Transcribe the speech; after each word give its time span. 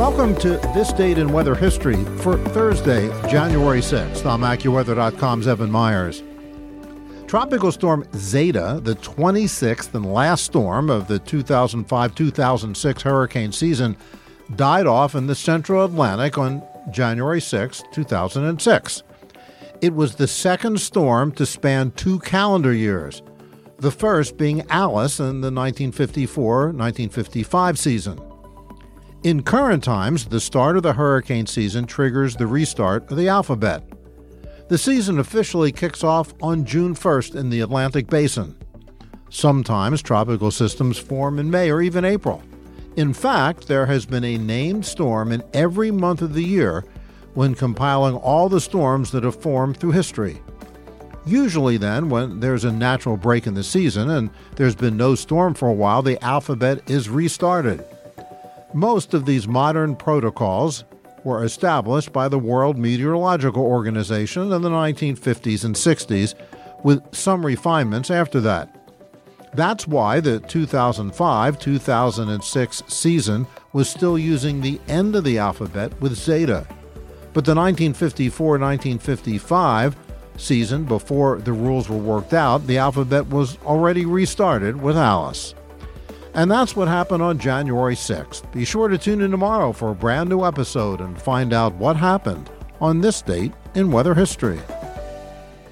Welcome 0.00 0.34
to 0.36 0.56
This 0.72 0.94
Date 0.94 1.18
in 1.18 1.30
Weather 1.30 1.54
History 1.54 2.02
for 2.20 2.38
Thursday, 2.38 3.08
January 3.28 3.80
6th. 3.80 4.24
I'm 4.24 4.40
AccuWeather.com's 4.40 5.46
Evan 5.46 5.70
Myers. 5.70 6.22
Tropical 7.26 7.70
storm 7.70 8.08
Zeta, 8.16 8.80
the 8.82 8.94
26th 8.94 9.92
and 9.92 10.10
last 10.10 10.44
storm 10.44 10.88
of 10.88 11.06
the 11.06 11.18
2005 11.18 12.14
2006 12.14 13.02
hurricane 13.02 13.52
season, 13.52 13.94
died 14.56 14.86
off 14.86 15.14
in 15.14 15.26
the 15.26 15.34
central 15.34 15.84
Atlantic 15.84 16.38
on 16.38 16.62
January 16.90 17.42
6, 17.42 17.82
2006. 17.92 19.02
It 19.82 19.94
was 19.94 20.14
the 20.14 20.26
second 20.26 20.80
storm 20.80 21.30
to 21.32 21.44
span 21.44 21.90
two 21.90 22.20
calendar 22.20 22.72
years, 22.72 23.20
the 23.76 23.90
first 23.90 24.38
being 24.38 24.62
Alice 24.70 25.20
in 25.20 25.42
the 25.42 25.52
1954 25.52 26.68
1955 26.68 27.78
season. 27.78 28.29
In 29.22 29.42
current 29.42 29.84
times, 29.84 30.24
the 30.24 30.40
start 30.40 30.78
of 30.78 30.82
the 30.82 30.94
hurricane 30.94 31.44
season 31.44 31.84
triggers 31.84 32.36
the 32.36 32.46
restart 32.46 33.10
of 33.10 33.18
the 33.18 33.28
alphabet. 33.28 33.84
The 34.68 34.78
season 34.78 35.18
officially 35.18 35.72
kicks 35.72 36.02
off 36.02 36.32
on 36.40 36.64
June 36.64 36.94
1st 36.94 37.34
in 37.34 37.50
the 37.50 37.60
Atlantic 37.60 38.06
Basin. 38.06 38.56
Sometimes 39.28 40.00
tropical 40.00 40.50
systems 40.50 40.96
form 40.96 41.38
in 41.38 41.50
May 41.50 41.70
or 41.70 41.82
even 41.82 42.02
April. 42.02 42.42
In 42.96 43.12
fact, 43.12 43.68
there 43.68 43.84
has 43.84 44.06
been 44.06 44.24
a 44.24 44.38
named 44.38 44.86
storm 44.86 45.32
in 45.32 45.42
every 45.52 45.90
month 45.90 46.22
of 46.22 46.32
the 46.32 46.42
year 46.42 46.82
when 47.34 47.54
compiling 47.54 48.16
all 48.16 48.48
the 48.48 48.60
storms 48.60 49.10
that 49.10 49.24
have 49.24 49.36
formed 49.36 49.76
through 49.76 49.92
history. 49.92 50.40
Usually, 51.26 51.76
then, 51.76 52.08
when 52.08 52.40
there's 52.40 52.64
a 52.64 52.72
natural 52.72 53.18
break 53.18 53.46
in 53.46 53.52
the 53.52 53.64
season 53.64 54.08
and 54.08 54.30
there's 54.56 54.74
been 54.74 54.96
no 54.96 55.14
storm 55.14 55.52
for 55.52 55.68
a 55.68 55.74
while, 55.74 56.00
the 56.00 56.22
alphabet 56.24 56.88
is 56.88 57.10
restarted. 57.10 57.84
Most 58.72 59.14
of 59.14 59.26
these 59.26 59.48
modern 59.48 59.96
protocols 59.96 60.84
were 61.24 61.44
established 61.44 62.12
by 62.12 62.28
the 62.28 62.38
World 62.38 62.78
Meteorological 62.78 63.62
Organization 63.62 64.52
in 64.52 64.62
the 64.62 64.70
1950s 64.70 65.64
and 65.64 65.74
60s, 65.74 66.34
with 66.84 67.02
some 67.14 67.44
refinements 67.44 68.10
after 68.10 68.40
that. 68.40 68.76
That's 69.54 69.88
why 69.88 70.20
the 70.20 70.38
2005 70.38 71.58
2006 71.58 72.82
season 72.86 73.46
was 73.72 73.88
still 73.88 74.16
using 74.16 74.60
the 74.60 74.80
end 74.86 75.16
of 75.16 75.24
the 75.24 75.38
alphabet 75.38 76.00
with 76.00 76.14
Zeta. 76.14 76.66
But 77.32 77.44
the 77.44 77.54
1954 77.54 78.58
1955 78.58 79.96
season, 80.36 80.84
before 80.84 81.38
the 81.40 81.52
rules 81.52 81.88
were 81.88 81.96
worked 81.96 82.32
out, 82.32 82.66
the 82.66 82.78
alphabet 82.78 83.26
was 83.26 83.58
already 83.64 84.06
restarted 84.06 84.80
with 84.80 84.96
Alice. 84.96 85.54
And 86.34 86.50
that's 86.50 86.76
what 86.76 86.88
happened 86.88 87.22
on 87.22 87.38
January 87.38 87.96
6th. 87.96 88.50
Be 88.52 88.64
sure 88.64 88.88
to 88.88 88.96
tune 88.96 89.20
in 89.20 89.30
tomorrow 89.30 89.72
for 89.72 89.90
a 89.90 89.94
brand 89.94 90.28
new 90.28 90.44
episode 90.44 91.00
and 91.00 91.20
find 91.20 91.52
out 91.52 91.74
what 91.74 91.96
happened 91.96 92.48
on 92.80 93.00
this 93.00 93.20
date 93.20 93.52
in 93.74 93.90
weather 93.90 94.14
history. 94.14 94.60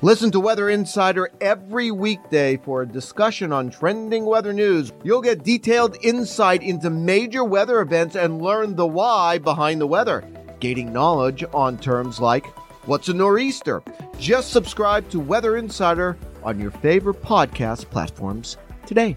Listen 0.00 0.30
to 0.32 0.38
Weather 0.38 0.68
Insider 0.68 1.30
every 1.40 1.90
weekday 1.90 2.58
for 2.58 2.82
a 2.82 2.86
discussion 2.86 3.52
on 3.52 3.70
trending 3.70 4.26
weather 4.26 4.52
news. 4.52 4.92
You'll 5.02 5.22
get 5.22 5.42
detailed 5.42 5.96
insight 6.02 6.62
into 6.62 6.90
major 6.90 7.42
weather 7.42 7.80
events 7.80 8.14
and 8.14 8.42
learn 8.42 8.76
the 8.76 8.86
why 8.86 9.38
behind 9.38 9.80
the 9.80 9.86
weather, 9.86 10.22
gaining 10.60 10.92
knowledge 10.92 11.42
on 11.54 11.78
terms 11.78 12.20
like 12.20 12.46
what's 12.86 13.08
a 13.08 13.14
nor'easter. 13.14 13.82
Just 14.18 14.52
subscribe 14.52 15.08
to 15.08 15.18
Weather 15.18 15.56
Insider 15.56 16.18
on 16.42 16.60
your 16.60 16.70
favorite 16.70 17.22
podcast 17.22 17.88
platforms 17.88 18.58
today. 18.86 19.16